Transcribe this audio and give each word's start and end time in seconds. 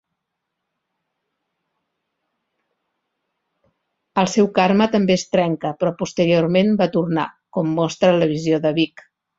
El 4.23 4.33
seu 4.35 4.51
karma 4.57 4.91
també 4.99 5.19
es 5.21 5.29
trenca, 5.37 5.75
però 5.83 5.97
posteriorment 6.05 6.77
va 6.83 6.91
tornar, 6.99 7.29
com 7.59 7.73
mostra 7.81 8.17
la 8.21 8.35
visió 8.37 8.67
de 8.69 8.77
Big. 8.83 9.11